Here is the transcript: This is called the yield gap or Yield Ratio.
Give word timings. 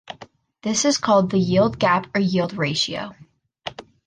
This 0.63 0.83
is 0.83 0.97
called 0.97 1.29
the 1.29 1.37
yield 1.37 1.77
gap 1.77 2.07
or 2.15 2.19
Yield 2.21 2.53
Ratio. 2.57 3.13